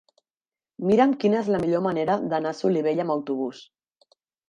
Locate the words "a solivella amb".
2.57-3.19